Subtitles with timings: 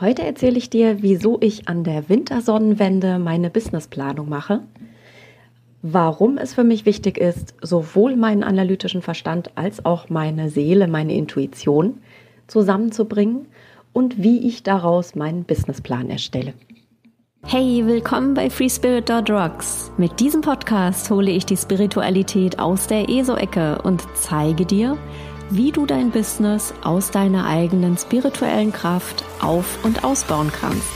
[0.00, 4.62] Heute erzähle ich dir, wieso ich an der Wintersonnenwende meine Businessplanung mache,
[5.82, 11.14] warum es für mich wichtig ist, sowohl meinen analytischen Verstand als auch meine Seele, meine
[11.14, 11.98] Intuition
[12.48, 13.46] zusammenzubringen
[13.92, 16.54] und wie ich daraus meinen Businessplan erstelle.
[17.44, 19.92] Hey, willkommen bei FreeSpirit.rocks.
[19.96, 24.98] Mit diesem Podcast hole ich die Spiritualität aus der ESO-Ecke und zeige dir,
[25.50, 30.88] wie du dein Business aus deiner eigenen spirituellen Kraft auf- und ausbauen kannst.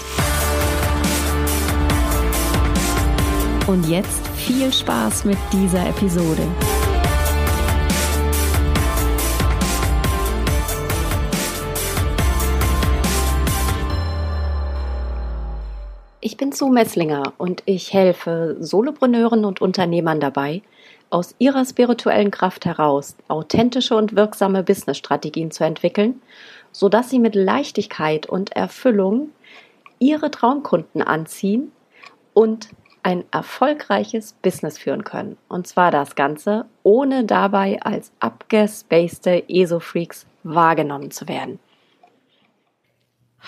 [3.66, 6.42] Und jetzt viel Spaß mit dieser Episode.
[16.20, 20.62] Ich bin Sue Messlinger und ich helfe Solopreneuren und Unternehmern dabei,
[21.10, 26.20] aus ihrer spirituellen Kraft heraus authentische und wirksame Businessstrategien zu entwickeln,
[26.72, 29.30] sodass sie mit Leichtigkeit und Erfüllung
[29.98, 31.72] ihre Traumkunden anziehen
[32.34, 32.68] und
[33.02, 35.38] ein erfolgreiches Business führen können.
[35.48, 41.58] Und zwar das Ganze, ohne dabei als abgespacede ESO-Freaks wahrgenommen zu werden.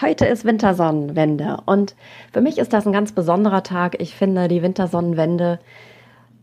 [0.01, 1.95] Heute ist Wintersonnenwende und
[2.33, 4.01] für mich ist das ein ganz besonderer Tag.
[4.01, 5.59] Ich finde, die Wintersonnenwende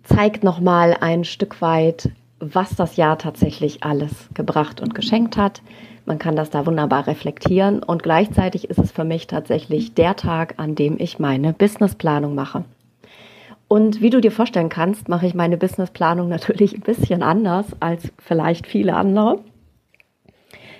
[0.07, 5.61] zeigt nochmal ein Stück weit, was das Jahr tatsächlich alles gebracht und geschenkt hat.
[6.05, 10.55] Man kann das da wunderbar reflektieren und gleichzeitig ist es für mich tatsächlich der Tag,
[10.57, 12.63] an dem ich meine Businessplanung mache.
[13.67, 18.11] Und wie du dir vorstellen kannst, mache ich meine Businessplanung natürlich ein bisschen anders als
[18.17, 19.39] vielleicht viele andere.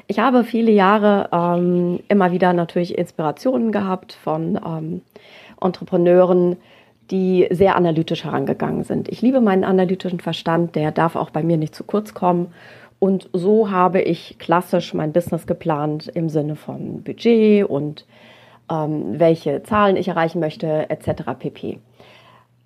[0.08, 5.02] Ich habe viele Jahre ähm, immer wieder natürlich Inspirationen gehabt von ähm,
[5.60, 6.56] Entrepreneuren,
[7.12, 9.10] die sehr analytisch herangegangen sind.
[9.10, 12.48] Ich liebe meinen analytischen Verstand, der darf auch bei mir nicht zu kurz kommen.
[13.00, 18.06] Und so habe ich klassisch mein Business geplant im Sinne von Budget und
[18.72, 21.24] ähm, welche Zahlen ich erreichen möchte, etc.
[21.38, 21.80] pp.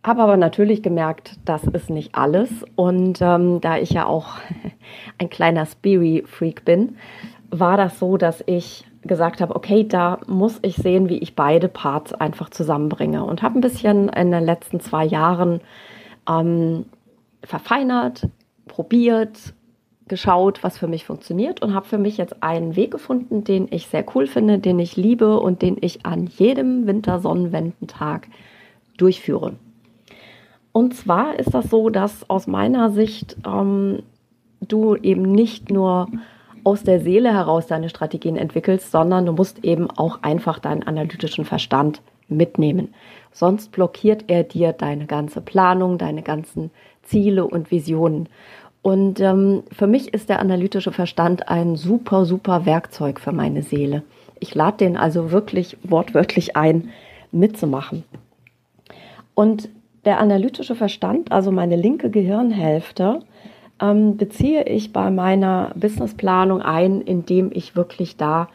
[0.03, 2.49] Habe aber natürlich gemerkt, das ist nicht alles.
[2.75, 4.37] Und ähm, da ich ja auch
[5.19, 6.97] ein kleiner Spirit-Freak bin,
[7.51, 11.67] war das so, dass ich gesagt habe, okay, da muss ich sehen, wie ich beide
[11.67, 13.23] Parts einfach zusammenbringe.
[13.23, 15.61] Und habe ein bisschen in den letzten zwei Jahren
[16.29, 16.85] ähm,
[17.43, 18.27] verfeinert,
[18.67, 19.53] probiert,
[20.07, 23.87] geschaut, was für mich funktioniert und habe für mich jetzt einen Weg gefunden, den ich
[23.87, 28.27] sehr cool finde, den ich liebe und den ich an jedem Wintersonnenwendentag
[28.97, 29.53] durchführe.
[30.73, 34.03] Und zwar ist das so, dass aus meiner Sicht ähm,
[34.59, 36.07] du eben nicht nur
[36.63, 41.45] aus der Seele heraus deine Strategien entwickelst, sondern du musst eben auch einfach deinen analytischen
[41.45, 42.93] Verstand mitnehmen.
[43.31, 46.71] Sonst blockiert er dir deine ganze Planung, deine ganzen
[47.03, 48.29] Ziele und Visionen.
[48.81, 54.03] Und ähm, für mich ist der analytische Verstand ein super, super Werkzeug für meine Seele.
[54.39, 56.89] Ich lade den also wirklich wortwörtlich ein,
[57.31, 58.03] mitzumachen.
[59.35, 59.69] Und
[60.03, 63.19] der analytische Verstand, also meine linke Gehirnhälfte,
[63.81, 68.47] ähm, beziehe ich bei meiner Businessplanung ein, indem ich wirklich da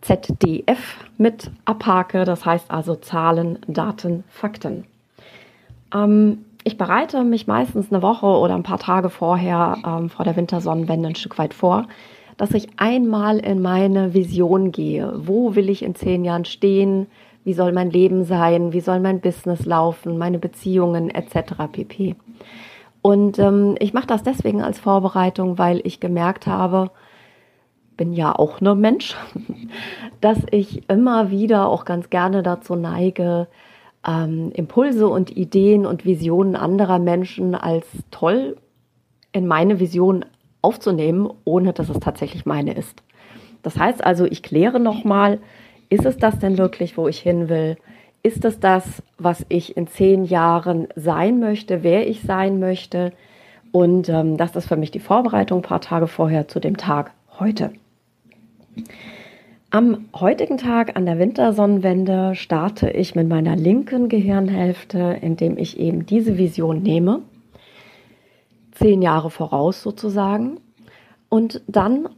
[0.00, 4.84] ZDF mit abhake, das heißt also Zahlen, Daten, Fakten.
[5.94, 10.36] Ähm, ich bereite mich meistens eine Woche oder ein paar Tage vorher ähm, vor der
[10.36, 11.86] Wintersonnenwende ein Stück weit vor,
[12.36, 15.12] dass ich einmal in meine Vision gehe.
[15.16, 17.06] Wo will ich in zehn Jahren stehen?
[17.44, 18.72] Wie soll mein Leben sein?
[18.72, 20.18] Wie soll mein Business laufen?
[20.18, 21.54] Meine Beziehungen etc.
[21.72, 22.16] pp.
[23.02, 26.90] Und ähm, ich mache das deswegen als Vorbereitung, weil ich gemerkt habe,
[27.96, 29.16] bin ja auch nur Mensch,
[30.20, 33.48] dass ich immer wieder auch ganz gerne dazu neige,
[34.06, 38.56] ähm, Impulse und Ideen und Visionen anderer Menschen als toll
[39.32, 40.24] in meine Vision
[40.62, 43.02] aufzunehmen, ohne dass es tatsächlich meine ist.
[43.62, 45.38] Das heißt also, ich kläre nochmal,
[45.88, 47.76] ist es das denn wirklich, wo ich hin will?
[48.22, 53.12] Ist es das, was ich in zehn Jahren sein möchte, wer ich sein möchte.
[53.72, 57.12] Und ähm, das ist für mich die Vorbereitung ein paar Tage vorher zu dem Tag
[57.38, 57.72] heute.
[59.70, 66.06] Am heutigen Tag an der Wintersonnenwende starte ich mit meiner linken Gehirnhälfte, indem ich eben
[66.06, 67.22] diese Vision nehme,
[68.72, 70.58] zehn Jahre voraus sozusagen,
[71.28, 72.08] und dann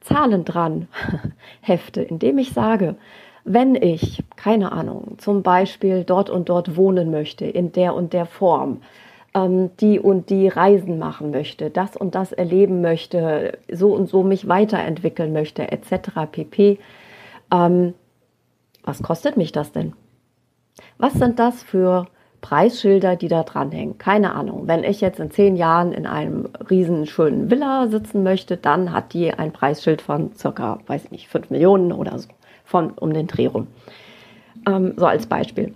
[0.00, 0.88] Zahlen dran
[1.60, 2.96] hefte, indem ich sage,
[3.44, 8.26] wenn ich, keine Ahnung, zum Beispiel dort und dort wohnen möchte, in der und der
[8.26, 8.82] Form,
[9.34, 14.22] ähm, die und die Reisen machen möchte, das und das erleben möchte, so und so
[14.22, 16.10] mich weiterentwickeln möchte, etc.
[16.30, 16.78] pp.
[17.52, 17.94] Ähm,
[18.84, 19.92] was kostet mich das denn?
[20.98, 22.06] Was sind das für
[22.40, 23.98] Preisschilder, die da dranhängen?
[23.98, 24.66] Keine Ahnung.
[24.66, 29.12] Wenn ich jetzt in zehn Jahren in einem riesen schönen Villa sitzen möchte, dann hat
[29.12, 32.28] die ein Preisschild von circa, weiß nicht, fünf Millionen oder so
[32.70, 33.66] von um den Dreh rum.
[34.66, 35.74] Ähm, so als Beispiel.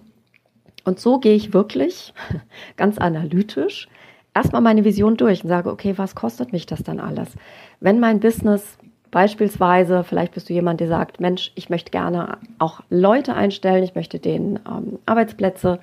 [0.85, 2.15] Und so gehe ich wirklich
[2.77, 3.89] ganz analytisch
[4.33, 7.35] erstmal meine Vision durch und sage, okay, was kostet mich das dann alles?
[7.81, 8.79] Wenn mein Business
[9.11, 13.95] beispielsweise, vielleicht bist du jemand, der sagt, Mensch, ich möchte gerne auch Leute einstellen, ich
[13.95, 15.81] möchte denen ähm, Arbeitsplätze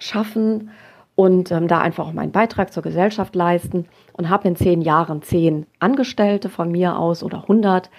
[0.00, 0.70] schaffen
[1.14, 5.22] und ähm, da einfach auch meinen Beitrag zur Gesellschaft leisten und habe in zehn Jahren
[5.22, 7.90] zehn Angestellte von mir aus oder 100.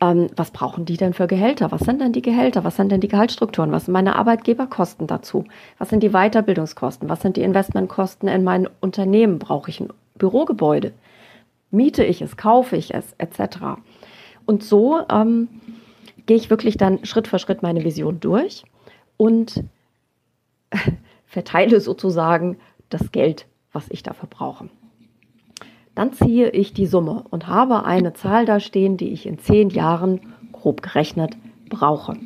[0.00, 1.70] Ähm, was brauchen die denn für Gehälter?
[1.72, 2.64] Was sind denn die Gehälter?
[2.64, 3.72] Was sind denn die Gehaltsstrukturen?
[3.72, 5.44] Was sind meine Arbeitgeberkosten dazu?
[5.78, 7.08] Was sind die Weiterbildungskosten?
[7.08, 9.38] Was sind die Investmentkosten in mein Unternehmen?
[9.38, 10.92] Brauche ich ein Bürogebäude?
[11.70, 12.36] Miete ich es?
[12.36, 13.14] Kaufe ich es?
[13.18, 13.58] Etc.
[14.46, 15.48] Und so ähm,
[16.26, 18.64] gehe ich wirklich dann Schritt für Schritt meine Vision durch
[19.16, 19.64] und
[21.26, 22.58] verteile sozusagen
[22.90, 24.68] das Geld, was ich dafür brauche.
[25.94, 29.70] Dann ziehe ich die Summe und habe eine Zahl da stehen, die ich in zehn
[29.70, 30.20] Jahren
[30.52, 31.36] grob gerechnet
[31.68, 32.16] brauche.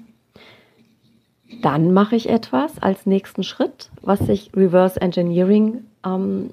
[1.62, 6.50] Dann mache ich etwas als nächsten Schritt, was sich Reverse Engineering ähm,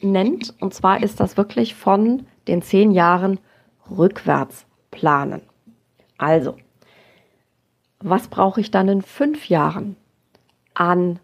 [0.00, 0.54] nennt.
[0.60, 3.38] Und zwar ist das wirklich von den zehn Jahren
[3.90, 5.42] rückwärts planen.
[6.18, 6.56] Also,
[8.00, 9.96] was brauche ich dann in fünf Jahren
[10.74, 11.18] an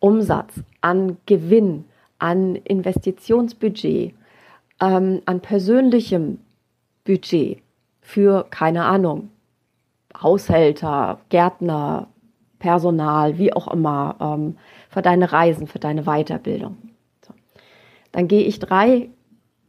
[0.00, 1.84] Umsatz, an Gewinn,
[2.18, 4.14] an Investitionsbudget,
[4.80, 6.38] ähm, an persönlichem
[7.04, 7.62] Budget
[8.00, 9.30] für, keine Ahnung,
[10.20, 12.08] Haushälter, Gärtner,
[12.58, 14.56] Personal, wie auch immer, ähm,
[14.88, 16.76] für deine Reisen, für deine Weiterbildung.
[17.24, 17.34] So.
[18.12, 19.10] Dann gehe ich drei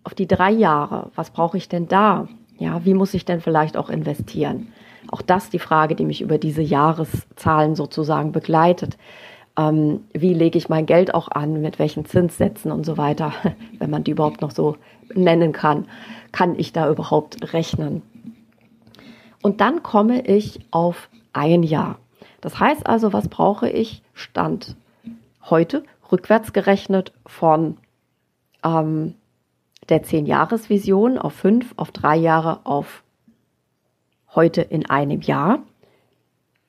[0.04, 1.12] auf die drei Jahre.
[1.16, 2.28] Was brauche ich denn da?
[2.58, 4.74] Ja, wie muss ich denn vielleicht auch investieren?
[5.12, 8.98] Auch das die Frage, die mich über diese Jahreszahlen sozusagen begleitet
[9.58, 13.34] ähm, wie lege ich mein Geld auch an, mit welchen Zinssätzen und so weiter,
[13.80, 14.78] wenn man die überhaupt noch so
[15.14, 15.88] nennen kann,
[16.32, 18.02] kann ich da überhaupt rechnen.
[19.42, 21.98] Und dann komme ich auf ein Jahr.
[22.42, 24.02] Das heißt also, was brauche ich?
[24.14, 24.76] Stand
[25.50, 27.78] heute rückwärts gerechnet von
[28.64, 29.16] ähm,
[29.90, 33.04] der 10-Jahres-Vision auf fünf, auf drei Jahre, auf
[34.36, 35.64] heute in einem Jahr.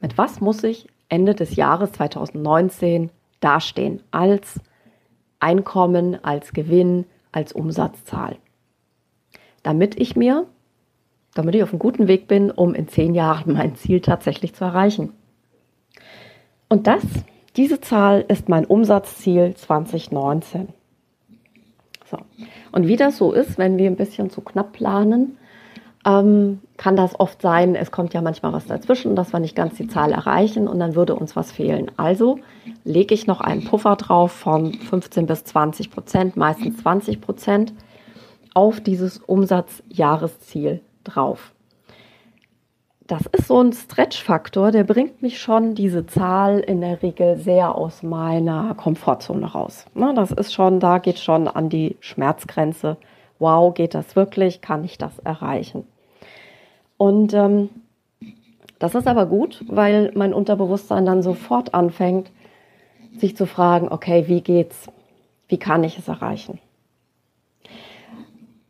[0.00, 3.10] Mit was muss ich Ende des Jahres 2019
[3.40, 4.60] dastehen als
[5.40, 8.36] Einkommen, als Gewinn, als Umsatzzahl.
[9.62, 10.46] Damit ich mir,
[11.34, 14.64] damit ich auf einem guten Weg bin, um in zehn Jahren mein Ziel tatsächlich zu
[14.64, 15.12] erreichen.
[16.68, 17.02] Und das,
[17.56, 20.68] diese Zahl ist mein Umsatzziel 2019.
[22.04, 22.18] So.
[22.72, 25.36] Und wie das so ist, wenn wir ein bisschen zu knapp planen,
[26.06, 29.74] ähm, kann das oft sein, es kommt ja manchmal was dazwischen, dass wir nicht ganz
[29.74, 31.90] die Zahl erreichen und dann würde uns was fehlen.
[31.96, 32.38] Also
[32.84, 37.74] lege ich noch einen Puffer drauf von 15 bis 20 Prozent, meistens 20 Prozent,
[38.54, 41.52] auf dieses Umsatzjahresziel drauf.
[43.06, 47.74] Das ist so ein Stretch-Faktor, der bringt mich schon diese Zahl in der Regel sehr
[47.74, 49.84] aus meiner Komfortzone raus.
[49.94, 52.96] Das ist schon, da geht schon an die Schmerzgrenze
[53.40, 54.60] wow, geht das wirklich?
[54.60, 55.84] Kann ich das erreichen?
[56.96, 57.70] Und ähm,
[58.78, 62.30] das ist aber gut, weil mein Unterbewusstsein dann sofort anfängt,
[63.16, 64.88] sich zu fragen, okay, wie geht's?
[65.48, 66.58] Wie kann ich es erreichen?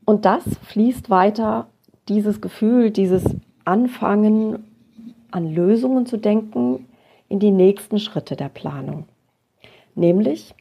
[0.04, 1.68] Und das fließt weiter,
[2.08, 3.24] dieses Gefühl, dieses
[3.64, 4.64] Anfangen
[5.30, 6.86] an Lösungen zu denken,
[7.28, 9.04] in die nächsten Schritte der Planung.
[9.94, 10.54] Nämlich,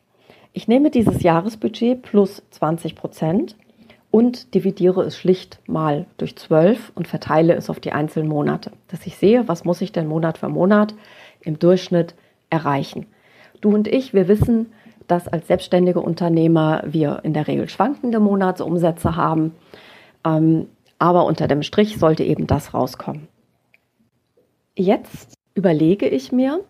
[0.54, 3.56] ich nehme dieses Jahresbudget plus 20 Prozent
[4.12, 9.06] und dividiere es schlicht mal durch zwölf und verteile es auf die einzelnen Monate, dass
[9.06, 10.96] ich sehe, was muss ich denn Monat für Monat
[11.42, 12.16] im Durchschnitt
[12.50, 13.06] erreichen.
[13.62, 14.68] Du und ich, wir wissen,
[15.08, 19.54] dass als selbstständige Unternehmer wir in der Regel schwankende Monatsumsätze haben,
[20.26, 23.28] ähm, aber unter dem Strich sollte eben das rauskommen.
[24.76, 26.62] Jetzt überlege ich mir,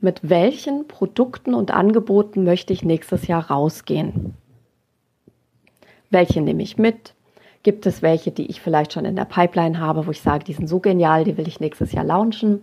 [0.00, 4.34] mit welchen Produkten und Angeboten möchte ich nächstes Jahr rausgehen.
[6.12, 7.14] Welche nehme ich mit?
[7.62, 10.52] Gibt es welche, die ich vielleicht schon in der Pipeline habe, wo ich sage, die
[10.52, 12.60] sind so genial, die will ich nächstes Jahr launchen?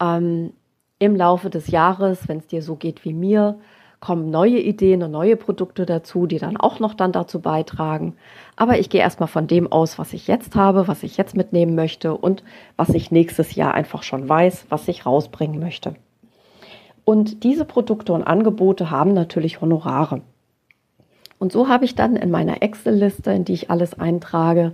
[0.00, 0.54] Ähm,
[0.98, 3.58] Im Laufe des Jahres, wenn es dir so geht wie mir,
[4.00, 8.16] kommen neue Ideen und neue Produkte dazu, die dann auch noch dann dazu beitragen.
[8.56, 11.74] Aber ich gehe erstmal von dem aus, was ich jetzt habe, was ich jetzt mitnehmen
[11.74, 12.44] möchte und
[12.76, 15.96] was ich nächstes Jahr einfach schon weiß, was ich rausbringen möchte.
[17.04, 20.22] Und diese Produkte und Angebote haben natürlich Honorare.
[21.44, 24.72] Und so habe ich dann in meiner Excel-Liste, in die ich alles eintrage,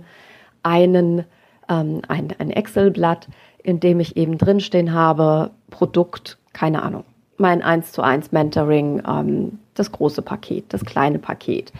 [0.63, 1.25] einen,
[1.67, 3.27] ähm, ein, ein Excel-Blatt,
[3.61, 7.03] in dem ich eben drinstehen habe, Produkt, keine Ahnung,
[7.35, 11.73] mein 1 zu 1 Mentoring, ähm, das große Paket, das kleine Paket,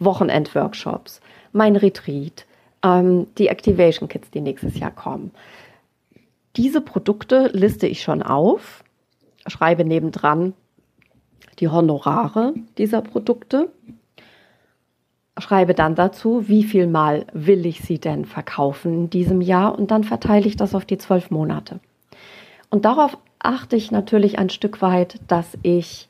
[0.00, 1.20] Wochenend-Workshops,
[1.52, 2.44] mein Retreat,
[2.82, 5.30] ähm, die Activation Kits, die nächstes Jahr kommen,
[6.56, 8.82] Diese Produkte liste ich schon auf,
[9.46, 10.54] schreibe nebendran
[11.60, 13.68] die Honorare dieser Produkte,
[15.38, 19.90] schreibe dann dazu, wie viel Mal will ich sie denn verkaufen in diesem Jahr und
[19.90, 21.80] dann verteile ich das auf die zwölf Monate.
[22.70, 26.08] Und darauf achte ich natürlich ein Stück weit, dass ich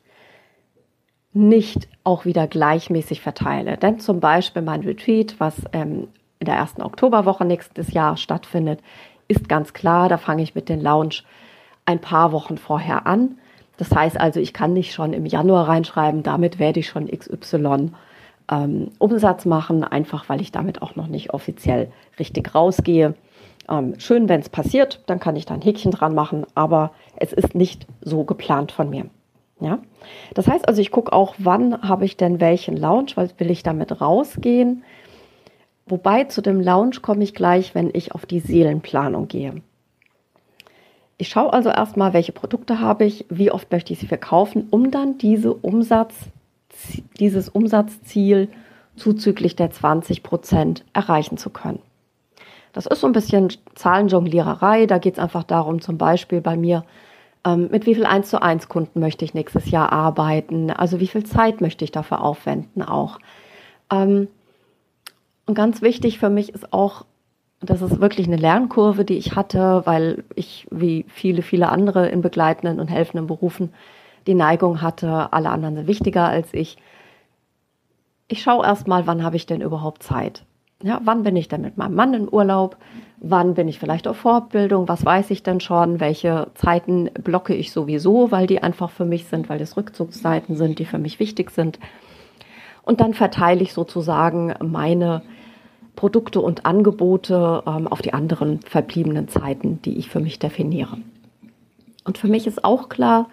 [1.32, 3.76] nicht auch wieder gleichmäßig verteile.
[3.76, 6.08] Denn zum Beispiel mein Retreat, was ähm,
[6.40, 8.80] in der ersten Oktoberwoche nächstes Jahr stattfindet,
[9.28, 11.22] ist ganz klar, da fange ich mit dem Lounge
[11.86, 13.38] ein paar Wochen vorher an.
[13.78, 17.92] Das heißt also, ich kann nicht schon im Januar reinschreiben, damit werde ich schon XY
[18.52, 23.14] ähm, Umsatz machen, einfach weil ich damit auch noch nicht offiziell richtig rausgehe.
[23.68, 27.32] Ähm, schön, wenn es passiert, dann kann ich da ein Häkchen dran machen, aber es
[27.32, 29.06] ist nicht so geplant von mir.
[29.60, 29.78] Ja?
[30.34, 33.62] Das heißt also, ich gucke auch, wann habe ich denn welchen Lounge, weil will ich
[33.62, 34.84] damit rausgehen.
[35.86, 39.62] Wobei zu dem Lounge komme ich gleich, wenn ich auf die Seelenplanung gehe.
[41.16, 44.90] Ich schaue also erstmal, welche Produkte habe ich, wie oft möchte ich sie verkaufen, um
[44.90, 46.14] dann diese Umsatz,
[47.18, 48.48] dieses Umsatzziel
[48.96, 51.80] zuzüglich der 20 Prozent erreichen zu können.
[52.72, 54.86] Das ist so ein bisschen Zahlenjongliererei.
[54.86, 56.84] Da geht es einfach darum, zum Beispiel bei mir,
[57.44, 60.70] ähm, mit wie viel 1 zu 1 Kunden möchte ich nächstes Jahr arbeiten?
[60.70, 63.18] Also wie viel Zeit möchte ich dafür aufwenden auch?
[63.90, 64.28] Ähm,
[65.46, 67.04] und ganz wichtig für mich ist auch,
[67.60, 72.22] das ist wirklich eine Lernkurve, die ich hatte, weil ich wie viele, viele andere in
[72.22, 73.72] begleitenden und helfenden Berufen
[74.26, 76.76] die Neigung hatte, alle anderen sind wichtiger als ich.
[78.28, 80.44] Ich schaue erst mal, wann habe ich denn überhaupt Zeit?
[80.82, 82.76] Ja, wann bin ich denn mit meinem Mann in Urlaub?
[83.18, 84.88] Wann bin ich vielleicht auf Fortbildung?
[84.88, 86.00] Was weiß ich denn schon?
[86.00, 90.80] Welche Zeiten blocke ich sowieso, weil die einfach für mich sind, weil das Rückzugszeiten sind,
[90.80, 91.78] die für mich wichtig sind?
[92.82, 95.22] Und dann verteile ich sozusagen meine
[95.94, 100.98] Produkte und Angebote ähm, auf die anderen verbliebenen Zeiten, die ich für mich definiere.
[102.04, 103.28] Und für mich ist auch klar,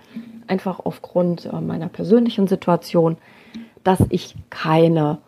[0.50, 3.18] einfach aufgrund äh, meiner persönlichen Situation,
[3.84, 5.20] dass ich keine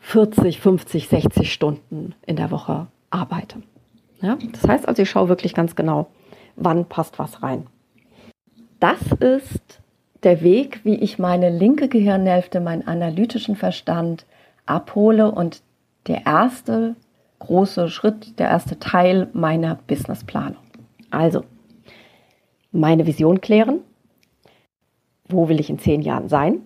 [0.00, 3.62] 40, 50, 60 Stunden in der Woche arbeite.
[4.20, 4.38] Ja?
[4.52, 6.08] Das heißt also, ich schaue wirklich ganz genau,
[6.56, 7.66] wann passt was rein.
[8.80, 9.80] Das ist
[10.22, 14.26] der Weg, wie ich meine linke Gehirnhälfte, meinen analytischen Verstand
[14.66, 15.62] abhole und
[16.06, 16.96] der erste
[17.38, 20.62] große Schritt, der erste Teil meiner Businessplanung.
[21.10, 21.44] Also,
[22.70, 23.80] meine Vision klären.
[25.32, 26.60] Wo will ich in zehn Jahren sein?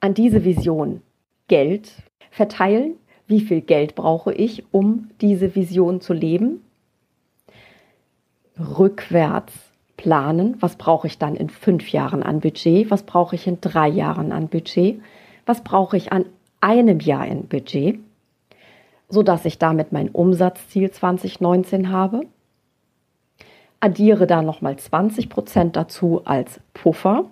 [0.00, 1.02] An diese Vision
[1.48, 1.92] Geld
[2.30, 2.94] verteilen.
[3.26, 6.62] Wie viel Geld brauche ich, um diese Vision zu leben?
[8.58, 9.52] Rückwärts
[9.96, 10.56] planen.
[10.60, 12.90] Was brauche ich dann in fünf Jahren an Budget?
[12.90, 15.00] Was brauche ich in drei Jahren an Budget?
[15.46, 16.26] Was brauche ich an
[16.60, 17.98] einem Jahr in Budget?
[19.08, 22.26] Sodass ich damit mein Umsatzziel 2019 habe.
[23.84, 27.26] Addiere da nochmal 20 Prozent dazu als Puffer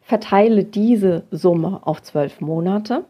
[0.00, 3.04] verteile diese Summe auf zwölf Monate,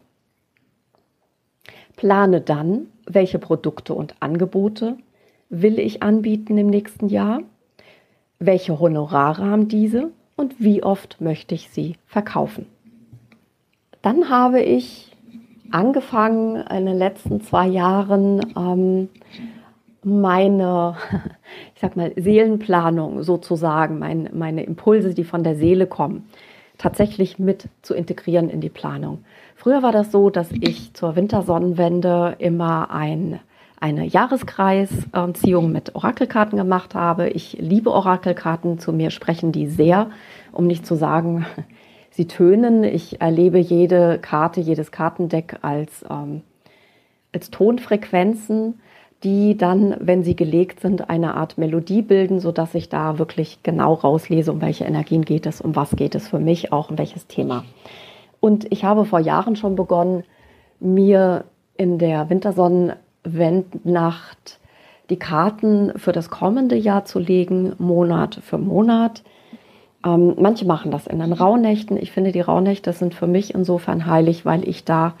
[1.95, 4.97] plane dann, welche Produkte und Angebote
[5.47, 7.41] will ich anbieten im nächsten Jahr,
[8.37, 12.65] welche Honorare haben diese und wie oft möchte ich sie verkaufen.
[14.01, 15.15] Dann habe ich
[15.71, 19.07] angefangen in den letzten zwei Jahren ähm,
[20.03, 20.95] meine,
[21.75, 26.27] ich sag mal, Seelenplanung sozusagen, mein, meine Impulse, die von der Seele kommen,
[26.77, 29.23] tatsächlich mit zu integrieren in die Planung.
[29.55, 33.39] Früher war das so, dass ich zur Wintersonnenwende immer ein,
[33.79, 37.29] eine Jahreskreisziehung mit Orakelkarten gemacht habe.
[37.29, 40.09] Ich liebe Orakelkarten, zu mir sprechen die sehr,
[40.51, 41.45] um nicht zu sagen,
[42.09, 42.83] sie tönen.
[42.83, 46.41] Ich erlebe jede Karte, jedes Kartendeck als, ähm,
[47.31, 48.79] als Tonfrequenzen
[49.23, 53.93] die dann, wenn sie gelegt sind, eine Art Melodie bilden, sodass ich da wirklich genau
[53.93, 57.27] rauslese, um welche Energien geht es, um was geht es für mich, auch um welches
[57.27, 57.63] Thema.
[58.39, 60.23] Und ich habe vor Jahren schon begonnen,
[60.79, 61.43] mir
[61.77, 64.59] in der Wintersonnenwendnacht
[65.11, 69.21] die Karten für das kommende Jahr zu legen, Monat für Monat.
[70.03, 71.97] Ähm, manche machen das in den Rauhnächten.
[71.97, 75.13] Ich finde, die Rauhnächte sind für mich insofern heilig, weil ich da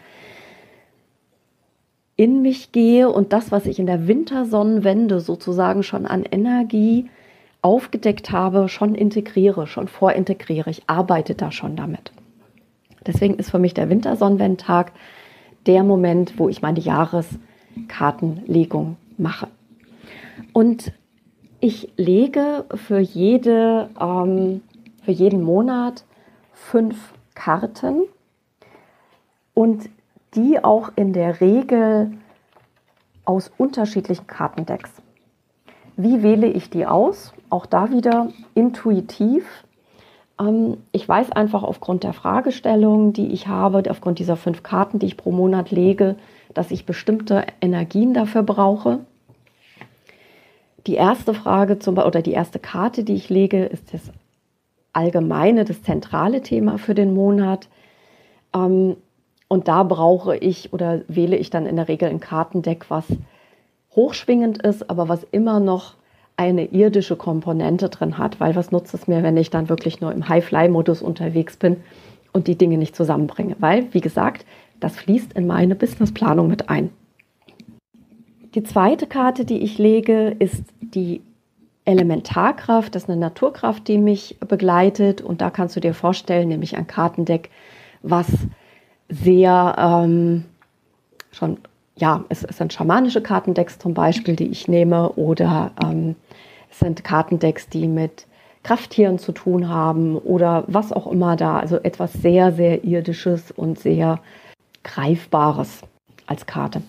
[2.21, 7.09] in mich gehe und das, was ich in der Wintersonnenwende sozusagen schon an Energie
[7.63, 10.69] aufgedeckt habe, schon integriere, schon vorintegriere.
[10.69, 12.11] Ich arbeite da schon damit.
[13.07, 14.91] Deswegen ist für mich der Wintersonnenwendtag
[15.65, 19.47] der Moment, wo ich meine Jahreskartenlegung mache.
[20.53, 20.93] Und
[21.59, 24.61] ich lege für, jede, ähm,
[25.03, 26.05] für jeden Monat
[26.53, 28.03] fünf Karten
[29.55, 29.89] und
[30.35, 32.11] die auch in der Regel
[33.25, 34.91] aus unterschiedlichen Kartendecks.
[35.97, 37.33] Wie wähle ich die aus?
[37.49, 39.45] Auch da wieder intuitiv.
[40.39, 45.05] Ähm, ich weiß einfach aufgrund der Fragestellung, die ich habe, aufgrund dieser fünf Karten, die
[45.05, 46.15] ich pro Monat lege,
[46.53, 48.99] dass ich bestimmte Energien dafür brauche.
[50.87, 54.11] Die erste Frage zum, oder die erste Karte, die ich lege, ist das
[54.93, 57.69] allgemeine, das zentrale Thema für den Monat.
[58.55, 58.97] Ähm,
[59.51, 63.03] und da brauche ich oder wähle ich dann in der Regel ein Kartendeck, was
[63.93, 65.95] hochschwingend ist, aber was immer noch
[66.37, 70.13] eine irdische Komponente drin hat, weil was nutzt es mir, wenn ich dann wirklich nur
[70.13, 71.83] im High-Fly-Modus unterwegs bin
[72.31, 73.57] und die Dinge nicht zusammenbringe?
[73.59, 74.45] Weil, wie gesagt,
[74.79, 76.89] das fließt in meine Businessplanung mit ein.
[78.55, 81.19] Die zweite Karte, die ich lege, ist die
[81.83, 82.95] Elementarkraft.
[82.95, 85.19] Das ist eine Naturkraft, die mich begleitet.
[85.19, 87.49] Und da kannst du dir vorstellen, nämlich ein Kartendeck,
[88.01, 88.27] was
[89.11, 90.45] sehr ähm,
[91.31, 91.57] schon,
[91.97, 95.11] ja, es, es, sind schamanische Kartendecks zum Beispiel, die ich nehme.
[95.13, 96.15] Oder ähm,
[96.69, 98.25] es sind Kartendecks, die mit
[98.63, 101.59] Krafttieren zu tun haben oder was auch immer da.
[101.59, 104.19] Also etwas sehr, sehr irdisches und sehr
[104.83, 105.81] greifbares
[106.25, 106.81] als Karte.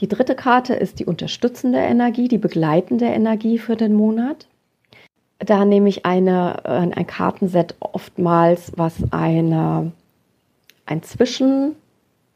[0.00, 4.48] Die dritte Karte ist die unterstützende Energie, die begleitende Energie für den Monat.
[5.38, 9.92] Da nehme ich eine, äh, ein Kartenset oftmals, was eine,
[10.92, 11.74] ein Zwischen,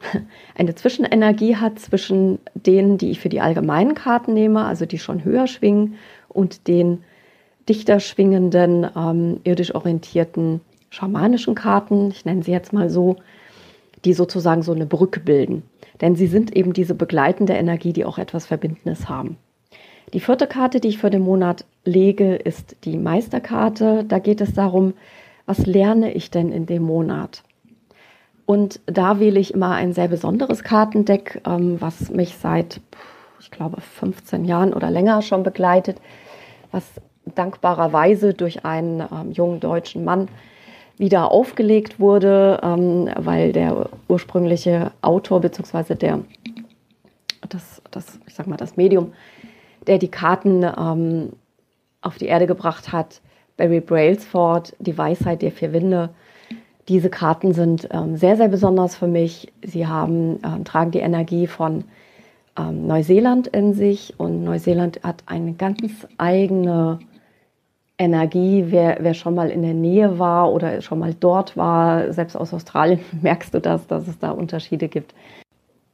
[0.56, 5.24] eine Zwischenenergie hat zwischen denen, die ich für die allgemeinen Karten nehme, also die schon
[5.24, 5.94] höher schwingen,
[6.28, 7.04] und den
[7.68, 10.60] dichter schwingenden, ähm, irdisch orientierten
[10.90, 13.16] schamanischen Karten, ich nenne sie jetzt mal so,
[14.04, 15.62] die sozusagen so eine Brücke bilden.
[16.00, 19.36] Denn sie sind eben diese begleitende Energie, die auch etwas Verbindendes haben.
[20.12, 24.04] Die vierte Karte, die ich für den Monat lege, ist die Meisterkarte.
[24.04, 24.92] Da geht es darum,
[25.46, 27.42] was lerne ich denn in dem Monat?
[28.46, 32.80] Und da wähle ich immer ein sehr besonderes Kartendeck, ähm, was mich seit,
[33.40, 36.00] ich glaube, 15 Jahren oder länger schon begleitet,
[36.70, 36.84] was
[37.24, 40.28] dankbarerweise durch einen ähm, jungen deutschen Mann
[40.96, 45.94] wieder aufgelegt wurde, ähm, weil der ursprüngliche Autor bzw.
[45.94, 46.20] der
[47.48, 49.12] das, das, ich sag mal, das Medium,
[49.86, 51.32] der die Karten ähm,
[52.00, 53.20] auf die Erde gebracht hat,
[53.56, 56.10] Barry Brailsford, die Weisheit der vier Winde.
[56.88, 59.52] Diese Karten sind ähm, sehr, sehr besonders für mich.
[59.62, 61.84] Sie haben, ähm, tragen die Energie von
[62.56, 67.00] ähm, Neuseeland in sich und Neuseeland hat eine ganz eigene
[67.98, 72.36] Energie, wer, wer schon mal in der Nähe war oder schon mal dort war, selbst
[72.36, 75.14] aus Australien merkst du das, dass es da Unterschiede gibt,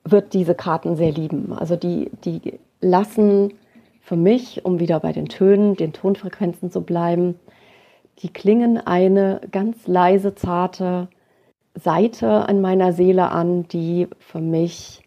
[0.05, 1.53] wird diese Karten sehr lieben.
[1.53, 3.55] Also die, die lassen
[4.01, 7.37] für mich, um wieder bei den Tönen, den Tonfrequenzen zu bleiben,
[8.23, 11.09] die klingen eine ganz leise, zarte
[11.75, 15.03] Seite an meiner Seele an, die für mich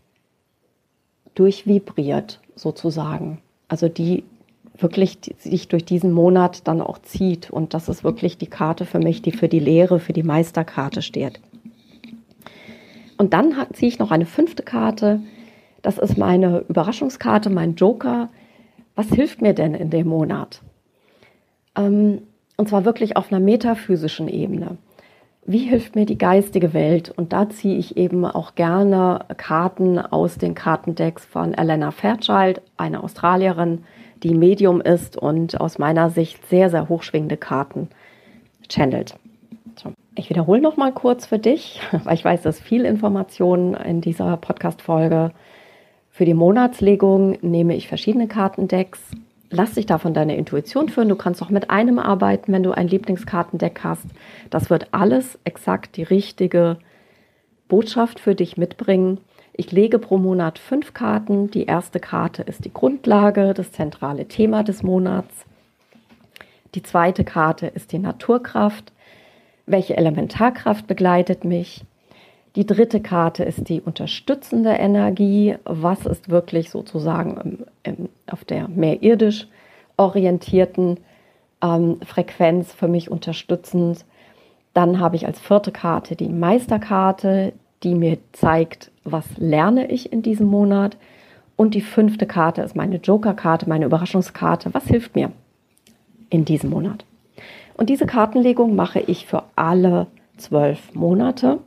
[1.33, 3.39] durchvibriert sozusagen.
[3.67, 4.23] Also die
[4.77, 7.49] wirklich sich durch diesen Monat dann auch zieht.
[7.49, 11.01] Und das ist wirklich die Karte für mich, die für die Lehre, für die Meisterkarte
[11.01, 11.39] steht.
[13.17, 15.21] Und dann ziehe ich noch eine fünfte Karte.
[15.81, 18.29] Das ist meine Überraschungskarte, mein Joker.
[18.95, 20.61] Was hilft mir denn in dem Monat?
[21.77, 22.23] Ähm,
[22.57, 24.77] und zwar wirklich auf einer metaphysischen Ebene.
[25.47, 27.13] Wie hilft mir die geistige Welt?
[27.15, 33.03] Und da ziehe ich eben auch gerne Karten aus den Kartendecks von Elena Fairchild, eine
[33.03, 33.83] Australierin,
[34.23, 37.89] die Medium ist und aus meiner Sicht sehr, sehr hochschwingende Karten
[38.67, 39.15] channelt.
[39.75, 39.91] So.
[40.15, 44.37] Ich wiederhole noch mal kurz für dich, weil ich weiß, dass viel Informationen in dieser
[44.37, 45.31] Podcast-Folge.
[46.09, 49.11] Für die Monatslegung nehme ich verschiedene Kartendecks.
[49.49, 51.09] Lass dich davon deine Intuition führen.
[51.09, 54.05] Du kannst auch mit einem arbeiten, wenn du ein Lieblingskartendeck hast.
[54.49, 56.77] Das wird alles exakt die richtige
[57.67, 59.19] Botschaft für dich mitbringen.
[59.53, 61.49] Ich lege pro Monat fünf Karten.
[61.49, 65.45] Die erste Karte ist die Grundlage, das zentrale Thema des Monats.
[66.73, 68.91] Die zweite Karte ist die Naturkraft.
[69.65, 71.85] Welche Elementarkraft begleitet mich?
[72.55, 75.55] Die dritte Karte ist die unterstützende Energie.
[75.63, 79.47] Was ist wirklich sozusagen im, auf der mehr irdisch
[79.97, 80.99] orientierten
[81.61, 84.05] ähm, Frequenz für mich unterstützend?
[84.73, 90.21] Dann habe ich als vierte Karte die Meisterkarte, die mir zeigt, was lerne ich in
[90.21, 90.97] diesem Monat.
[91.55, 94.73] Und die fünfte Karte ist meine Joker-Karte, meine Überraschungskarte.
[94.73, 95.31] Was hilft mir
[96.29, 97.05] in diesem Monat?
[97.77, 101.59] Und diese Kartenlegung mache ich für alle zwölf Monate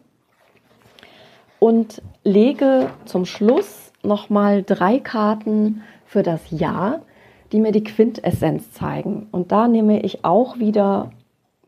[1.59, 7.03] und lege zum Schluss nochmal drei Karten für das Jahr,
[7.53, 9.29] die mir die Quintessenz zeigen.
[9.31, 11.11] Und da nehme ich auch wieder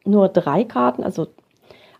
[0.04, 1.28] nur drei Karten, also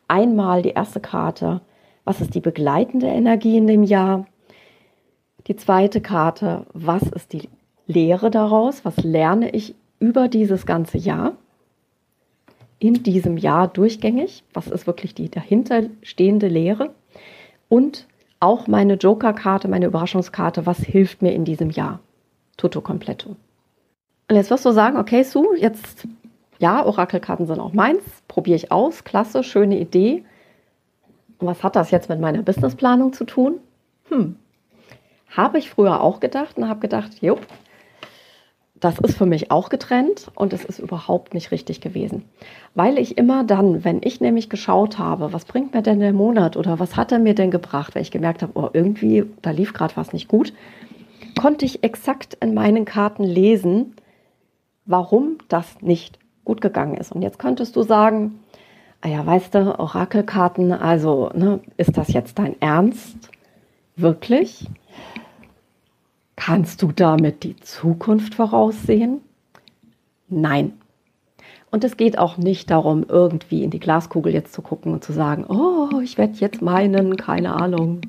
[0.08, 1.60] einmal die erste Karte
[2.04, 4.26] was ist die begleitende Energie in dem Jahr?
[5.46, 7.48] Die zweite Karte, was ist die
[7.86, 8.84] Lehre daraus?
[8.84, 11.36] Was lerne ich über dieses ganze Jahr?
[12.78, 14.42] In diesem Jahr durchgängig?
[14.54, 16.94] Was ist wirklich die dahinterstehende Lehre?
[17.68, 18.08] Und
[18.40, 22.00] auch meine Joker-Karte, meine Überraschungskarte, was hilft mir in diesem Jahr?
[22.60, 23.36] Tutto completo.
[24.28, 26.06] Und jetzt wirst du sagen, okay, Sue, jetzt,
[26.58, 30.24] ja, Orakelkarten sind auch meins, probiere ich aus, klasse, schöne Idee.
[31.38, 33.60] Und was hat das jetzt mit meiner Businessplanung zu tun?
[34.10, 34.36] Hm,
[35.30, 37.40] habe ich früher auch gedacht und habe gedacht, jupp,
[38.78, 42.24] das ist für mich auch getrennt und es ist überhaupt nicht richtig gewesen.
[42.74, 46.56] Weil ich immer dann, wenn ich nämlich geschaut habe, was bringt mir denn der Monat
[46.56, 49.72] oder was hat er mir denn gebracht, weil ich gemerkt habe, oh, irgendwie, da lief
[49.72, 50.52] gerade was nicht gut,
[51.38, 53.94] konnte ich exakt in meinen Karten lesen,
[54.86, 57.12] warum das nicht gut gegangen ist.
[57.12, 58.40] Und jetzt könntest du sagen,
[59.00, 63.30] ah ja, weißt du, Orakelkarten, also ne, ist das jetzt dein Ernst?
[63.96, 64.66] Wirklich?
[66.36, 69.20] Kannst du damit die Zukunft voraussehen?
[70.28, 70.72] Nein.
[71.70, 75.12] Und es geht auch nicht darum, irgendwie in die Glaskugel jetzt zu gucken und zu
[75.12, 78.00] sagen, oh, ich werde jetzt meinen, keine Ahnung,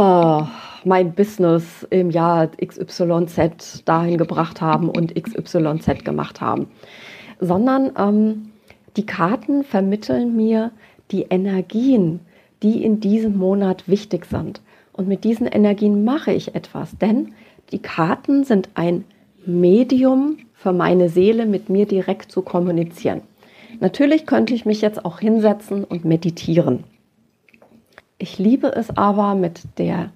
[0.00, 0.44] uh,
[0.88, 6.68] mein Business im Jahr XYZ dahin gebracht haben und XYZ gemacht haben.
[7.38, 8.50] Sondern ähm,
[8.96, 10.72] die Karten vermitteln mir
[11.10, 12.20] die Energien,
[12.62, 14.60] die in diesem Monat wichtig sind.
[14.92, 17.34] Und mit diesen Energien mache ich etwas, denn
[17.70, 19.04] die Karten sind ein
[19.46, 23.22] Medium für meine Seele, mit mir direkt zu kommunizieren.
[23.80, 26.82] Natürlich könnte ich mich jetzt auch hinsetzen und meditieren.
[28.18, 30.10] Ich liebe es aber mit der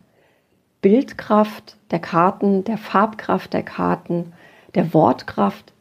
[0.83, 4.33] Bildkraft der Karten, der Farbkraft der Karten,
[4.75, 5.73] der Wortkraft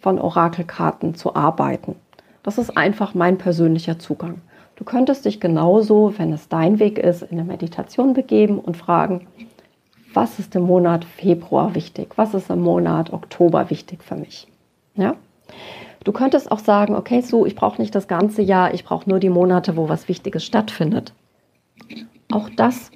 [0.00, 1.94] von Orakelkarten zu arbeiten.
[2.42, 4.40] Das ist einfach mein persönlicher Zugang.
[4.74, 9.26] Du könntest dich genauso, wenn es dein Weg ist, in eine Meditation begeben und fragen,
[10.12, 12.12] was ist im Monat Februar wichtig?
[12.16, 14.48] Was ist im Monat Oktober wichtig für mich?
[14.94, 15.14] Ja?
[16.02, 19.20] Du könntest auch sagen, okay, so, ich brauche nicht das ganze Jahr, ich brauche nur
[19.20, 21.12] die Monate, wo was Wichtiges stattfindet.
[22.30, 22.90] Auch das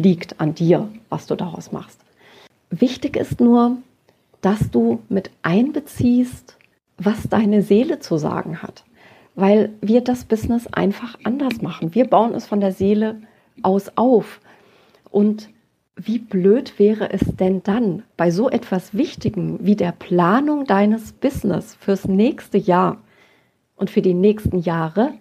[0.00, 2.00] liegt an dir, was du daraus machst.
[2.70, 3.76] Wichtig ist nur,
[4.40, 6.56] dass du mit einbeziehst,
[6.98, 8.84] was deine Seele zu sagen hat
[9.34, 11.94] weil wir das Business einfach anders machen.
[11.94, 13.20] Wir bauen es von der Seele
[13.62, 14.40] aus auf.
[15.10, 15.48] Und
[15.96, 21.74] wie blöd wäre es denn dann bei so etwas Wichtigem wie der Planung deines Business
[21.74, 22.98] fürs nächste Jahr
[23.76, 25.14] und für die nächsten Jahre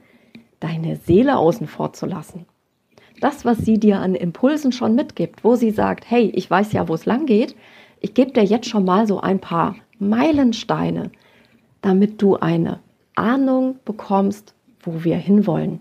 [0.60, 2.46] deine Seele außen vor zu lassen?
[3.22, 6.88] Das, was sie dir an Impulsen schon mitgibt, wo sie sagt, hey, ich weiß ja,
[6.88, 7.56] wo es lang geht,
[8.00, 11.12] ich gebe dir jetzt schon mal so ein paar Meilensteine,
[11.82, 12.80] damit du eine
[13.16, 15.80] Ahnung bekommst, wo wir hinwollen.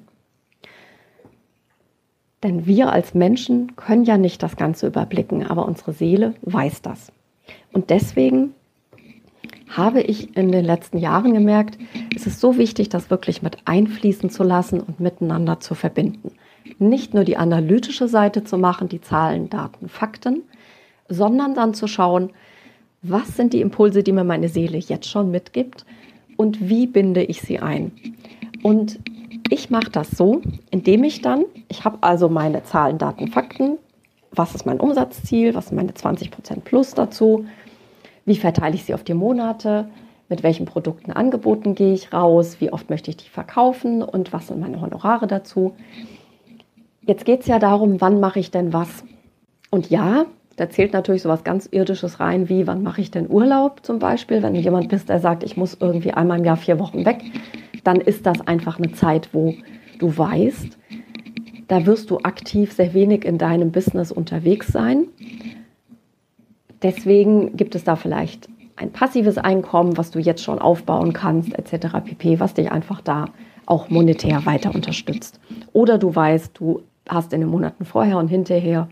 [2.43, 7.13] Denn wir als Menschen können ja nicht das Ganze überblicken, aber unsere Seele weiß das.
[7.73, 8.55] Und deswegen
[9.69, 11.79] habe ich in den letzten Jahren gemerkt,
[12.15, 16.33] es ist so wichtig, das wirklich mit einfließen zu lassen und miteinander zu verbinden.
[16.79, 20.43] Nicht nur die analytische Seite zu machen, die Zahlen, Daten, Fakten,
[21.09, 22.31] sondern dann zu schauen,
[23.03, 25.85] was sind die Impulse, die mir meine Seele jetzt schon mitgibt
[26.37, 27.93] und wie binde ich sie ein.
[28.63, 28.99] Und
[29.51, 33.79] ich mache das so, indem ich dann, ich habe also meine Zahlen, Daten, Fakten,
[34.31, 37.47] was ist mein Umsatzziel, was sind meine 20% plus dazu,
[38.25, 39.89] wie verteile ich sie auf die Monate,
[40.29, 44.03] mit welchen Produkten, Angeboten gehe ich raus, wie oft möchte ich die verkaufen?
[44.03, 45.75] Und was sind meine Honorare dazu.
[47.03, 49.05] Jetzt geht es ja darum, wann mache ich denn was.
[49.71, 53.85] Und ja, da zählt natürlich sowas ganz Irdisches rein, wie wann mache ich denn Urlaub
[53.85, 54.43] zum Beispiel.
[54.43, 57.23] Wenn du jemand bist, der sagt, ich muss irgendwie einmal im Jahr vier Wochen weg,
[57.85, 59.55] dann ist das einfach eine Zeit, wo
[59.99, 60.77] du weißt,
[61.69, 65.07] da wirst du aktiv sehr wenig in deinem Business unterwegs sein.
[66.83, 71.99] Deswegen gibt es da vielleicht ein passives Einkommen, was du jetzt schon aufbauen kannst, etc.
[72.05, 73.27] pp, was dich einfach da
[73.69, 75.39] auch monetär weiter unterstützt.
[75.73, 78.89] Oder du weißt, du hast in den Monaten vorher und hinterher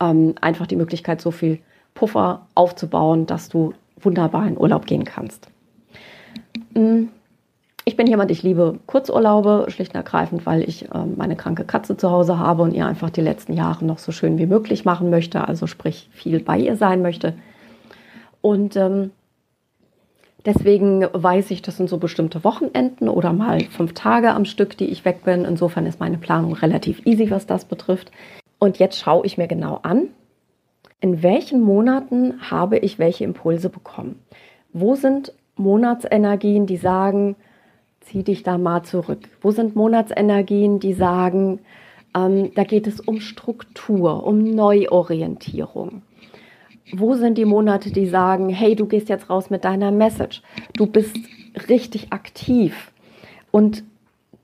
[0.00, 1.60] ähm, einfach die Möglichkeit, so viel
[1.94, 5.48] Puffer aufzubauen, dass du wunderbar in Urlaub gehen kannst.
[6.74, 7.04] Mm,
[7.84, 11.96] ich bin jemand, ich liebe Kurzurlaube, schlicht und ergreifend, weil ich äh, meine kranke Katze
[11.96, 15.10] zu Hause habe und ihr einfach die letzten Jahre noch so schön wie möglich machen
[15.10, 17.34] möchte, also sprich viel bei ihr sein möchte.
[18.40, 19.10] Und ähm,
[20.44, 24.86] deswegen weiß ich, das sind so bestimmte Wochenenden oder mal fünf Tage am Stück, die
[24.86, 25.44] ich weg bin.
[25.44, 28.10] Insofern ist meine Planung relativ easy, was das betrifft.
[28.58, 30.08] Und jetzt schaue ich mir genau an,
[31.00, 34.20] in welchen Monaten habe ich welche Impulse bekommen.
[34.72, 37.36] Wo sind Monatsenergien, die sagen,
[38.00, 39.28] zieh dich da mal zurück?
[39.40, 41.60] Wo sind Monatsenergien, die sagen,
[42.14, 46.02] ähm, da geht es um Struktur, um Neuorientierung?
[46.92, 50.42] Wo sind die Monate, die sagen, hey, du gehst jetzt raus mit deiner Message,
[50.76, 51.16] du bist
[51.68, 52.92] richtig aktiv.
[53.50, 53.84] Und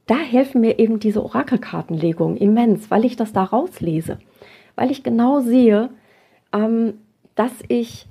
[0.07, 4.19] da helfen mir eben diese Orakelkartenlegungen immens, weil ich das da rauslese,
[4.77, 5.91] weil ich genau sehe,
[6.53, 6.95] ähm,
[7.35, 8.07] dass ich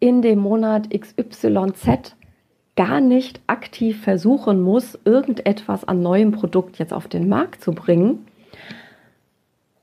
[0.00, 2.16] in dem Monat XYZ
[2.74, 8.26] gar nicht aktiv versuchen muss, irgendetwas an neuem Produkt jetzt auf den Markt zu bringen,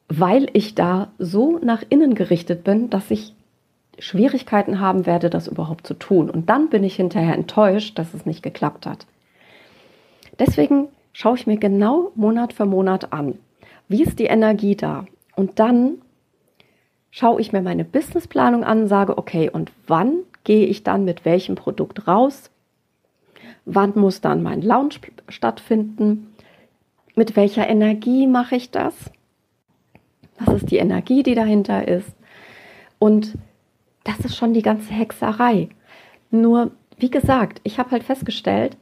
[0.09, 3.35] weil ich da so nach innen gerichtet bin, dass ich
[3.99, 6.29] Schwierigkeiten haben werde, das überhaupt zu tun.
[6.29, 9.05] Und dann bin ich hinterher enttäuscht, dass es nicht geklappt hat.
[10.39, 13.39] Deswegen schaue ich mir genau Monat für Monat an,
[13.87, 15.05] wie ist die Energie da.
[15.35, 16.01] Und dann
[17.09, 21.55] schaue ich mir meine Businessplanung an, sage, okay, und wann gehe ich dann mit welchem
[21.55, 22.51] Produkt raus?
[23.65, 26.33] Wann muss dann mein Launch stattfinden?
[27.15, 28.93] Mit welcher Energie mache ich das?
[30.39, 32.15] Was ist die Energie, die dahinter ist?
[32.99, 33.33] Und
[34.07, 35.69] das ist schon die ganze Hexerei.
[36.31, 38.77] Nur, wie gesagt, ich habe halt festgestellt,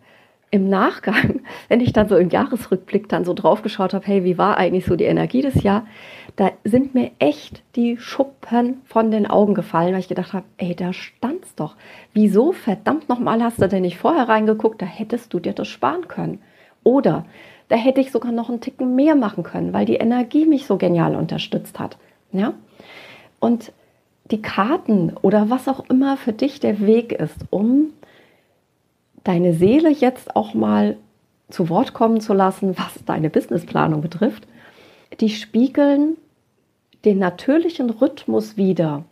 [0.52, 4.38] im Nachgang, wenn ich dann so im Jahresrückblick dann so drauf geschaut habe, hey, wie
[4.38, 5.88] war eigentlich so die Energie des Jahres,
[6.36, 10.76] da sind mir echt die Schuppen von den Augen gefallen, weil ich gedacht habe, ey,
[10.76, 11.76] da stand's doch.
[12.14, 14.82] Wieso verdammt nochmal hast du denn nicht vorher reingeguckt?
[14.82, 16.40] Da hättest du dir das sparen können.
[16.84, 17.26] Oder
[17.68, 20.78] da hätte ich sogar noch einen Ticken mehr machen können, weil die Energie mich so
[20.78, 21.98] genial unterstützt hat.
[22.32, 22.54] Ja?
[23.40, 23.72] Und
[24.32, 27.92] die Karten oder was auch immer für dich der Weg ist, um
[29.24, 30.98] deine Seele jetzt auch mal
[31.50, 34.48] zu Wort kommen zu lassen, was deine Businessplanung betrifft,
[35.20, 36.18] die spiegeln
[37.06, 39.04] den natürlichen Rhythmus wider,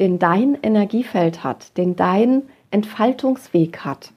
[0.00, 4.12] den dein Energiefeld hat, den dein Entfaltungsweg hat.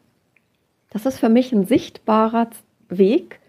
[0.90, 2.50] Das ist für mich ein sichtbarer
[2.90, 3.40] Weg,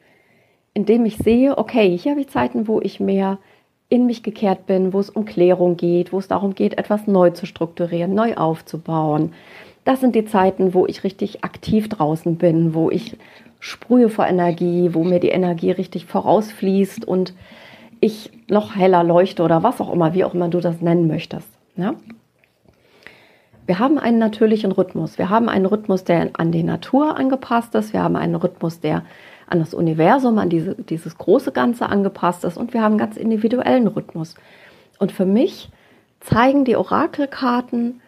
[0.74, 3.38] in dem ich sehe, okay, hier habe ich Zeiten, wo ich mehr
[3.92, 7.28] in mich gekehrt bin, wo es um Klärung geht, wo es darum geht, etwas neu
[7.28, 9.34] zu strukturieren, neu aufzubauen,
[9.84, 13.18] das sind die Zeiten, wo ich richtig aktiv draußen bin, wo ich
[13.60, 17.34] sprühe vor Energie, wo mir die Energie richtig vorausfließt und
[18.00, 21.48] ich noch heller leuchte oder was auch immer, wie auch immer du das nennen möchtest.
[21.76, 21.94] Ja?
[23.66, 25.18] Wir haben einen natürlichen Rhythmus.
[25.18, 27.92] Wir haben einen Rhythmus, der an die Natur angepasst ist.
[27.92, 29.02] Wir haben einen Rhythmus, der
[29.52, 32.56] an das Universum, an diese, dieses große Ganze angepasst ist.
[32.56, 34.34] Und wir haben einen ganz individuellen Rhythmus.
[34.98, 35.70] Und für mich
[36.20, 38.00] zeigen die Orakelkarten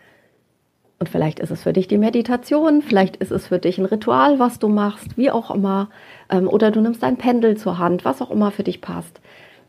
[0.99, 4.39] und vielleicht ist es für dich die Meditation, vielleicht ist es für dich ein Ritual,
[4.39, 5.91] was du machst, wie auch immer.
[6.31, 9.21] Ähm, oder du nimmst ein Pendel zur Hand, was auch immer für dich passt.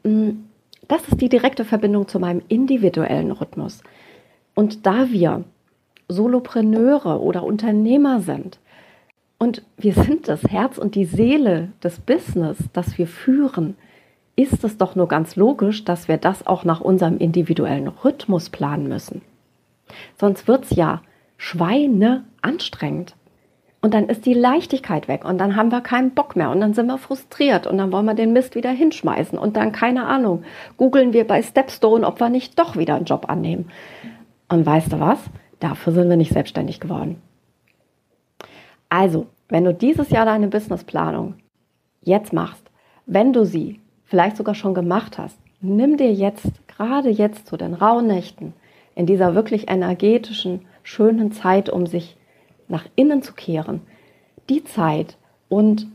[0.03, 0.29] Mm,
[0.87, 3.81] das ist die direkte Verbindung zu meinem individuellen Rhythmus.
[4.53, 5.43] Und da wir
[6.07, 8.59] Solopreneure oder Unternehmer sind
[9.37, 13.75] und wir sind das Herz und die Seele des Business, das wir führen,
[14.35, 18.87] ist es doch nur ganz logisch, dass wir das auch nach unserem individuellen Rhythmus planen
[18.87, 19.21] müssen.
[20.17, 21.01] Sonst wird es ja
[21.37, 23.15] Schweine anstrengend.
[23.81, 26.73] Und dann ist die Leichtigkeit weg und dann haben wir keinen Bock mehr und dann
[26.73, 30.43] sind wir frustriert und dann wollen wir den Mist wieder hinschmeißen und dann, keine Ahnung,
[30.75, 33.69] googeln wir bei Stepstone, ob wir nicht doch wieder einen Job annehmen.
[34.49, 35.19] Und weißt du was?
[35.59, 37.21] Dafür sind wir nicht selbstständig geworden.
[38.97, 41.33] Also, wenn du dieses Jahr deine Businessplanung
[42.01, 42.63] jetzt machst,
[43.05, 47.73] wenn du sie vielleicht sogar schon gemacht hast, nimm dir jetzt, gerade jetzt zu den
[47.73, 48.53] rauen Nächten,
[48.95, 52.15] in dieser wirklich energetischen, schönen Zeit, um sich
[52.69, 53.81] nach innen zu kehren,
[54.47, 55.17] die Zeit
[55.49, 55.87] und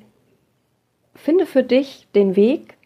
[1.14, 2.76] finde für dich den Weg,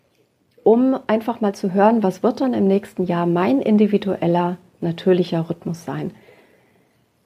[0.63, 5.85] um einfach mal zu hören, was wird dann im nächsten Jahr mein individueller, natürlicher Rhythmus
[5.85, 6.13] sein.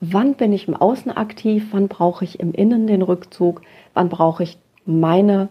[0.01, 1.67] Wann bin ich im Außen aktiv?
[1.71, 3.61] Wann brauche ich im Innen den Rückzug?
[3.93, 5.49] Wann brauche ich meine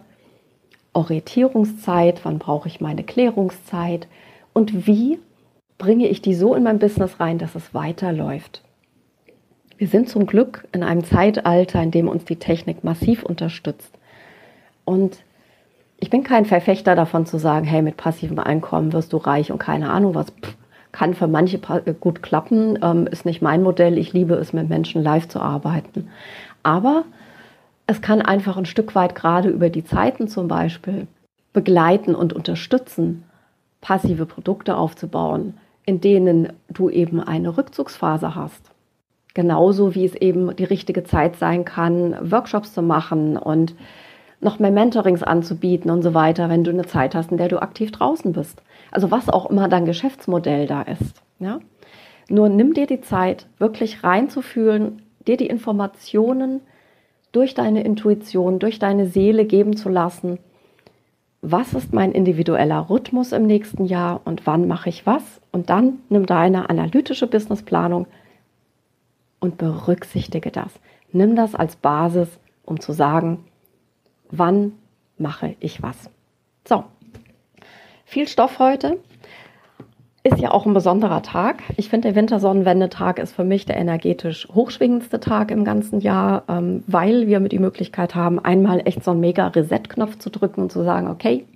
[0.94, 2.24] Orientierungszeit?
[2.24, 4.08] Wann brauche ich meine Klärungszeit?
[4.54, 5.18] Und wie
[5.76, 8.62] bringe ich die so in mein Business rein, dass es weiterläuft?
[9.76, 13.96] Wir sind zum Glück in einem Zeitalter, in dem uns die Technik massiv unterstützt.
[14.84, 15.18] Und
[16.00, 19.58] ich bin kein Verfechter davon zu sagen, hey, mit passivem Einkommen wirst du reich und
[19.58, 20.30] keine Ahnung was.
[20.30, 20.56] Pff,
[20.92, 21.58] kann für manche
[22.00, 23.98] gut klappen, ähm, ist nicht mein Modell.
[23.98, 26.08] Ich liebe es, mit Menschen live zu arbeiten.
[26.62, 27.04] Aber
[27.86, 31.06] es kann einfach ein Stück weit gerade über die Zeiten zum Beispiel
[31.52, 33.24] begleiten und unterstützen,
[33.80, 35.54] passive Produkte aufzubauen,
[35.86, 38.70] in denen du eben eine Rückzugsphase hast.
[39.34, 43.74] Genauso wie es eben die richtige Zeit sein kann, Workshops zu machen und
[44.40, 47.60] noch mehr Mentorings anzubieten und so weiter, wenn du eine Zeit hast, in der du
[47.60, 48.62] aktiv draußen bist.
[48.90, 51.22] Also was auch immer dein Geschäftsmodell da ist.
[51.38, 51.60] Ja?
[52.28, 56.60] Nur nimm dir die Zeit, wirklich reinzufühlen, dir die Informationen
[57.32, 60.38] durch deine Intuition, durch deine Seele geben zu lassen,
[61.40, 65.40] was ist mein individueller Rhythmus im nächsten Jahr und wann mache ich was.
[65.52, 68.06] Und dann nimm deine analytische Businessplanung
[69.40, 70.72] und berücksichtige das.
[71.12, 72.28] Nimm das als Basis,
[72.64, 73.44] um zu sagen,
[74.30, 74.72] wann
[75.16, 76.10] mache ich was.
[76.66, 76.84] So,
[78.04, 78.98] viel Stoff heute.
[80.24, 81.62] Ist ja auch ein besonderer Tag.
[81.76, 86.82] Ich finde, der Wintersonnenwendetag ist für mich der energetisch hochschwingendste Tag im ganzen Jahr, ähm,
[86.86, 90.72] weil wir mit die Möglichkeit haben, einmal echt so einen mega Reset-Knopf zu drücken und
[90.72, 91.46] zu sagen, okay,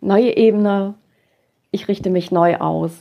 [0.00, 0.94] neue Ebene,
[1.70, 2.92] ich richte mich neu aus.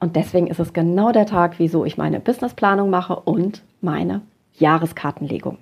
[0.00, 4.22] Und deswegen ist es genau der Tag, wieso ich meine Businessplanung mache und meine
[4.54, 5.58] Jahreskartenlegung.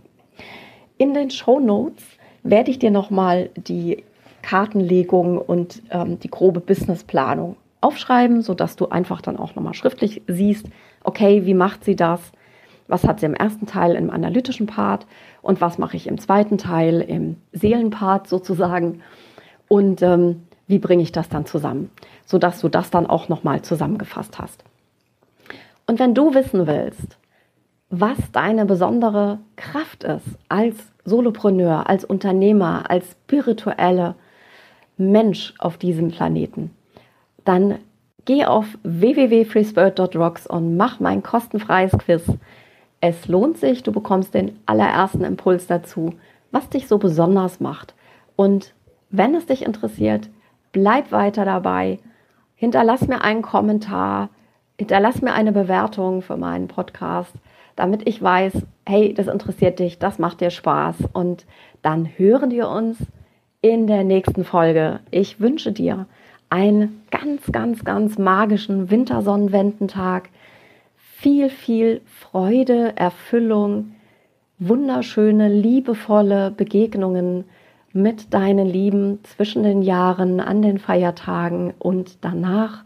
[0.98, 2.04] In den Show Notes
[2.42, 4.04] werde ich dir nochmal die
[4.42, 10.66] Kartenlegung und ähm, die grobe Businessplanung aufschreiben, sodass du einfach dann auch nochmal schriftlich siehst,
[11.04, 12.20] okay, wie macht sie das?
[12.88, 15.06] Was hat sie im ersten Teil im analytischen Part
[15.42, 19.02] und was mache ich im zweiten Teil im Seelenpart sozusagen?
[19.68, 21.90] Und ähm, wie bringe ich das dann zusammen,
[22.24, 24.64] sodass du das dann auch nochmal zusammengefasst hast.
[25.86, 27.18] Und wenn du wissen willst,
[27.90, 34.14] was deine besondere Kraft ist als Solopreneur, als Unternehmer, als spirituelle
[34.98, 36.70] Mensch auf diesem Planeten,
[37.44, 37.78] dann
[38.24, 42.24] geh auf www.freespirit.rocks und mach mein kostenfreies Quiz.
[43.00, 46.14] Es lohnt sich, du bekommst den allerersten Impuls dazu,
[46.50, 47.94] was dich so besonders macht.
[48.36, 48.74] Und
[49.08, 50.28] wenn es dich interessiert,
[50.72, 52.00] bleib weiter dabei.
[52.56, 54.30] Hinterlass mir einen Kommentar,
[54.78, 57.34] hinterlass mir eine Bewertung für meinen Podcast,
[57.76, 60.96] damit ich weiß, hey, das interessiert dich, das macht dir Spaß.
[61.12, 61.46] Und
[61.82, 62.98] dann hören wir uns
[63.60, 65.00] in der nächsten Folge.
[65.10, 66.06] Ich wünsche dir
[66.48, 70.30] einen ganz, ganz, ganz magischen Wintersonnenwendentag.
[70.96, 73.96] Viel, viel Freude, Erfüllung,
[74.58, 77.44] wunderschöne, liebevolle Begegnungen
[77.92, 82.84] mit deinen Lieben zwischen den Jahren, an den Feiertagen und danach.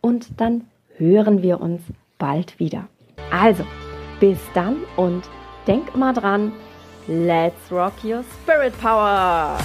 [0.00, 0.64] Und dann
[1.00, 1.80] hören wir uns
[2.18, 2.86] bald wieder.
[3.32, 3.64] Also,
[4.20, 5.24] bis dann und
[5.66, 6.52] denk immer dran,
[7.08, 9.58] let's rock your spirit power!